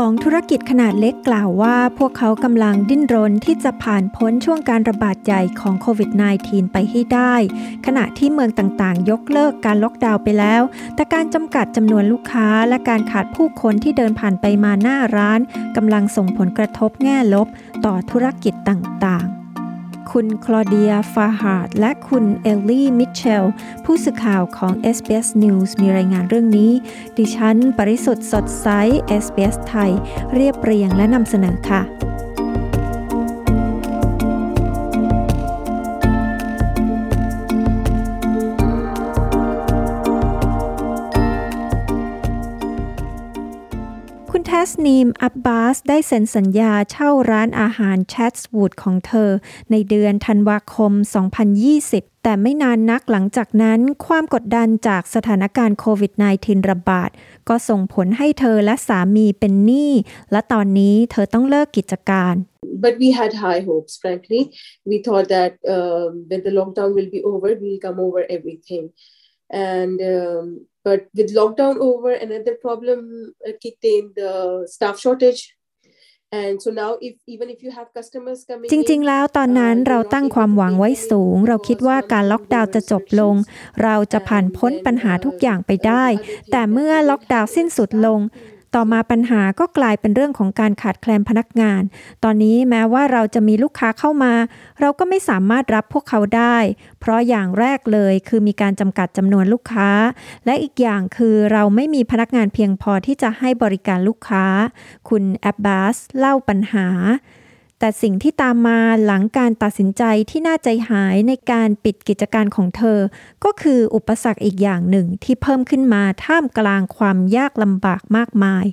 [0.00, 6.10] ของธุรกิจขนาดเล็กกล่าวว่าพวกเขากำลังดิ้นรนที่จะผ่านพ้นช่วงการระบาดใหญ่ของโควิด
[6.42, 7.34] -19 ไปให้ได้
[7.86, 10.62] ขณะที่เมืองต่างๆ ยกเลิกการล็อกดาวน์ไปแล้ว
[10.94, 15.40] แต่การจำกัดจำนวนลูกค้าและการขาดผู้คนที่เดินผ่านไปมาหน้าร้าน
[15.76, 17.46] กำลังส่งผลกระทบแง่ลบ
[17.84, 19.43] ต่อธุรกิจต่างๆ
[20.12, 23.44] คุณคลอเดีย ฟาฮาร์ดและคุณเอลลี่ มิเชล
[23.84, 26.72] ผู้สื่อข่าวของ SBS News มีรายงานเรื่องนี้
[27.16, 28.68] ดิฉัน ปริสุทธ์สดใส
[29.24, 29.90] SBS ไทย
[30.34, 32.13] เรียบเรียงและนำเสนอค่ะ
[44.36, 49.30] คุณแทสนีม อับบาส ได้เซ็นสัญญาเช่าร้านอาหารแชทสวูดของเธอ
[49.70, 50.92] ในเดือนธันวาคม
[51.58, 57.10] 2020แต่ไม่นานนักหลังจากนั้น ความกดดันจากสถานการณ์โควิด -19 ระบาด
[57.48, 59.92] ก็ส่งผลให้เธอและสามีเป็นหนี้
[60.32, 62.34] และตอนนี้เธอต้องเลิกกิจการ
[62.84, 64.42] But we had high hopes, frankly.
[64.90, 68.84] We thought that uh, when the lockdown will be over, we'll come over everything.
[69.50, 75.56] And um, But with lockdown over, another problem kicked in the staff shortage.
[76.30, 83.34] And so now if even if you have customers coming จริงๆ แล้วตอนนั้นเราตั้งความหวังไว้สูง เราคิดว่าการล็อกดาวน์จะจบลง
[83.82, 86.06] เราจะผ่านพ้นปัญหาทุกอย่างไปได้
[86.50, 88.20] แต่เมื่อล็อกดาวน์สิ้นสุดลง
[88.74, 91.82] ต่อมาปัญหาก็กลายเป็นเรื่องของการขาดแคลนพนักงาน
[92.24, 94.32] ตอนนี้แม้ว่าเราจะมีลูกค้าเข้ามา
[94.80, 96.56] เราก็ไม่สามารถรับพวกเขาได้
[97.00, 99.90] เพราะอย่างแรกเลยคือมีการจำกัดจำนวนลูกค้า
[100.46, 104.44] และอีกอย่างคือเราไม่มีพนักงานเพียงพอที่จะให้บริการลูกค้า
[105.08, 106.86] คุณแอบบาสเล่าปัญหา
[107.78, 113.00] แต่สิ่งที่ตามมาหลังการตัดสินใจที่น่าใจหายในการปิดกิจการของเธอ
[113.44, 118.66] ก็คืออุปสรรคอีกอย่างหนึ่งที่เพิ่มขึ้นมาท่ามกลางความยากลำบากมากมาย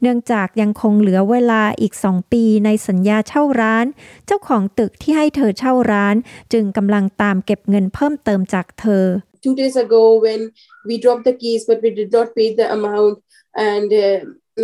[0.00, 3.86] เนื่องจากยังคงเหลือเวลาอีกสองปีในสัญญาเช่าร้าน
[4.26, 6.16] เจ้าของตึกที่ให้เธอเช่าร้าน
[6.52, 9.04] จึงกำลังตามเก็บเงินเพิ่มเติมจากเธอ
[9.44, 10.40] Two days ago when
[10.88, 13.14] we dropped the keys but we did not pay the amount
[13.70, 14.18] and uh,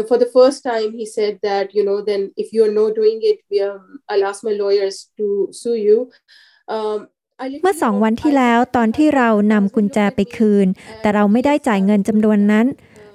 [0.08, 3.38] for the first time he said that you know then if you're not doing it
[3.50, 5.26] we um, i'll ask my lawyers to
[5.60, 5.98] sue you
[6.74, 7.00] um,
[7.62, 10.66] เมื่อสองวันที่แล้วตอนที่เรานำกุญแจไปคืน
[11.00, 12.66] แต่เราไม่ได้จ่ายเงินจำนวนนั้น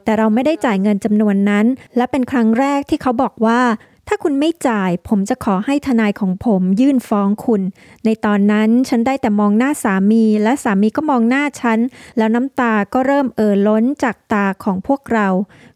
[0.03, 1.65] แต่เราไม่ได้จ่ายเงินจำนวนนั้น
[1.97, 3.61] และเป็นครั้งแรกที่เขาบอกว่า
[4.07, 7.61] ถ้าคุณไม่จ่าย ผมจะขอให้ทนายของผมยื่นฟ้องคุณ
[8.05, 11.79] ในตอนนั้นฉันได้แต่มองหน้าสามี และสามีก็มองหน้าฉัน
[12.17, 15.27] แล้วน้ำตาก็เริ่มเอ่อล้นจากตาของพวกเรา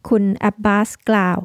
[0.09, 1.39] คุณอับบาสกล่าว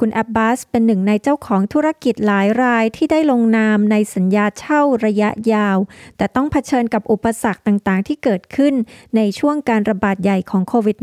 [0.00, 5.78] คุณอับบาสเป็นหนึ่งในเจ้าของธุรกิจหลายรายที่ได้ลงนามในสัญญาเช่าระยะยาว
[6.16, 8.74] แต่ต้องเผชิญกับอุปสรรคต่างๆ ที่เกิดขึ้น
[9.16, 10.98] ในช่วงการระบาดใหญ่ของโควิด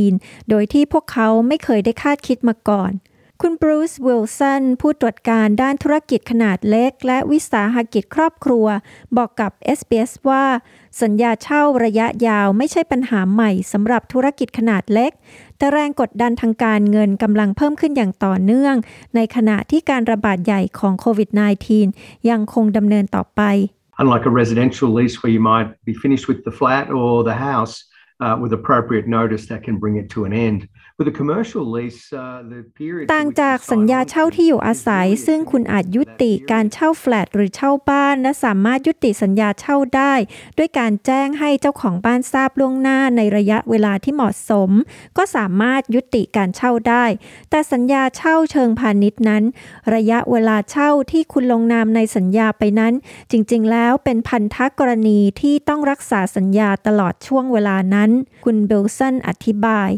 [0.00, 2.92] -19 โดยที่พวกเขาไม่เคยได้คาดคิดมาก่อน
[3.42, 8.66] คุณบรูซวิลสันผู้ตรวจการด้านธุรกิจขนาดเล็ก และวิสาหกิจครอบครัว
[9.16, 10.44] บอกกับ SBS ว่า
[11.02, 15.12] สัญญาเช่าระยะยาวไม่ใช่ปัญหาใหม่สำหรับธุรกิจขนาดเล็ก
[15.58, 18.74] แต่แรงกดดันทางการเงินกำลังเพิ่มขึ้นอย่างต่อเนื่อง
[19.14, 21.28] ในขณะที่การระบาดใหญ่ของโควิด
[21.78, 23.40] -19 ยังคงดำเนินต่อไป
[24.02, 27.74] Unlike a residential lease where you might be finished with the flat or the house
[28.24, 30.60] uh, with appropriate notice that can bring it to an end
[33.12, 40.14] ต่างจากสัญญาเช่าที่อยู่อาศัย ซึ่งคุณอาจยุติการเช่าแฟลตหรือเช่าบ้าน และสามารถยุติสัญญาเช่าได้
[40.58, 44.70] ด้วยการแจ้งให้เจ้าของบ้านทราบล่วงหน้าในระยะเวลาที่เหมาะสม
[45.16, 47.04] ก็สามารถยุติการเช่าได้
[47.50, 49.42] แต่สัญญาเช่าเชิงพาณิชย์นั้น
[49.94, 52.94] ระยะเวลาเช่าที่คุณลงนามในสัญญาไปนั้น
[53.30, 58.10] จริง ๆ แล้วเป็นพันธกรณีที่ต้องรักษาสัญญาตลอดช่วงเวลานั้น
[58.44, 59.90] คุณเบลสันอธิบาย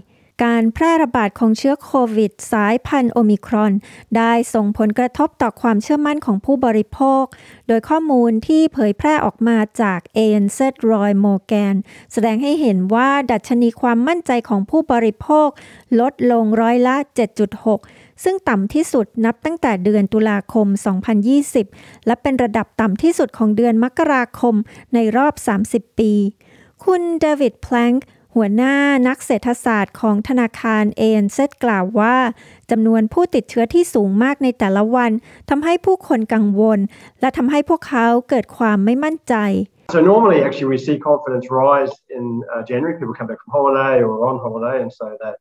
[0.44, 3.72] การแพร่ระบาดของเชื้อโควิด สายพันธุ์โอมิครอน
[4.16, 7.24] ได้ส่งผลกระทบต่อความเชื่อมั่นของผู้บริโภค
[7.68, 10.58] โดยข้อมูลที่เผยแพร่ออกมาจาก ANZ
[10.90, 11.74] Roy Morgan
[12.12, 15.48] แสดงให้เห็นว่าดัชนีความมั่นใจของผู้บริโภค
[16.00, 16.96] ลดลงร้อยละ
[17.60, 20.66] 7.6 ซึ่งต่ำที่สุดนับตั้งแต่เดือนตุลาคม
[21.36, 24.54] 2020 และเป็นระดับต่ำที่สุดของเดือนมกราคม
[24.94, 25.34] ในรอบ
[25.68, 26.12] 30 ปี
[26.84, 28.04] คุณเดวิดพลงค์
[28.34, 28.74] หัวหน้า
[29.08, 32.16] นักเศรษฐศาสตร์ของธนาคารเอ็นเซกล่าวว่า
[32.70, 35.10] จำนวนผู้ติดเชื้อที่สูงมากในแต่ละวัน
[35.50, 36.78] ทำให้ผู้คนกังวล
[37.20, 39.36] และทำให้พวกเขาเกิดความไม่มั่นใจ
[39.94, 42.24] So normally, actually, we see confidence rise in
[42.54, 42.94] uh, January.
[43.00, 45.34] People come back from holiday or on holiday, and so that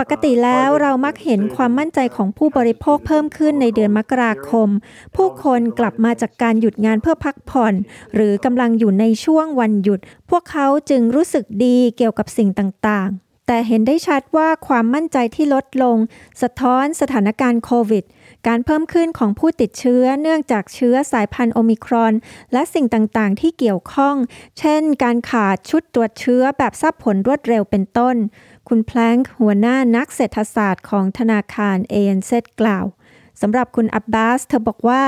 [0.00, 4.68] ปกติแล้วเรามักเห็นความมั่นใจของผู้บริโภคเพิ่มขึ้นในเดือนมกราคม
[5.16, 7.74] ผู้คนกลับมาจากการหยุดงานเพื่อพักผ่อน
[8.14, 10.00] หรือกำลังอยู่ในช่วงวันหยุด
[10.30, 15.96] พวกเขาจึงรู้สึกดีเกี่ยวกับสิ่งต่างๆ แต่เห็นได้ชัดว่าความมั่นใจที่ลดลง
[16.42, 18.04] สะท้อนสถานการณ์โควิด
[18.46, 22.12] การเพิ่มขึ้นของผู้ติดเชื้อเนื่องจากเชื้อสายพันธุ์โอมิครอน
[22.52, 24.16] และสิ่งต่างๆ ที่เกี่ยวข้อง
[24.58, 28.16] เช่น การขาดชุดตรวจเชื้อแบบทราบผลรวดเร็วเป็นต้น
[28.68, 32.86] คุณแพลงค์หัวหน้านักเศรษฐศาสตร์ของธนาคาร ANZ กล่าว
[33.40, 35.02] สำหรับคุณอับบาส เธอบอกว่า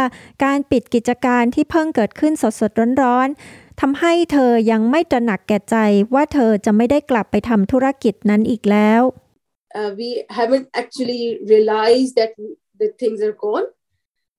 [0.45, 5.77] การปิดกิจการที่เพิ่งเกิดขึ้นสดๆร้อนๆ ทำให้เธอยังไม่ตระหนักแก่ใจ
[6.15, 9.03] ว่าเธอจะไม่ได้กลับไปทำธุรกิจนั้นอีกแล้ว
[9.79, 10.09] uh, we
[10.39, 12.33] haven't actually realized that
[12.81, 13.67] the things are gone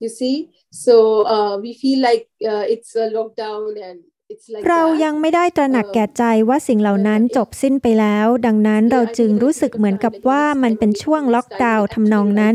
[0.02, 0.36] you see
[0.84, 0.94] so
[1.34, 3.98] uh, we feel like uh, it's a lockdown and
[4.66, 5.00] เรา that.
[5.04, 12.54] ยังไม่ได้ตระหนักแก่ใจว่าสิ่งเหล่านั้นจบสิ้นไปแล้ว ดังนั้นเราจึงรู้สึกเหมือนกับว่ามันเป็นช่วงล็อกดาวน์ทำนองนั้น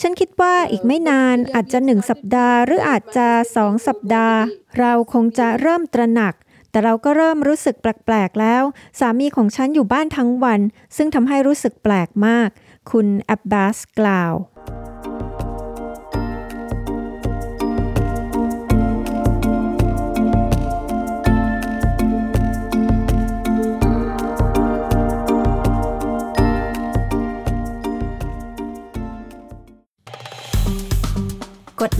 [0.00, 4.38] ฉันคิดว่าอีกไม่นานอาจจะหนึ่งสัปดาห์ หรืออาจจะสองสัปดาห์
[4.78, 6.34] เราคงจะเริ่มตระหนัก
[6.70, 8.62] แต่เราก็เริ่มรู้สึกแปลก ๆ แล้ว
[8.98, 10.60] สามีของฉันอยู่บ้านทั้งวัน
[10.96, 12.48] ซึ่งทำให้รู้สึกแปลกมาก
[12.90, 14.32] คุณแอบบาสกล่าว